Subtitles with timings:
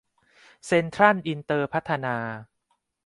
[0.65, 2.15] เซ็นทรัลอินเตอร์พัฒนา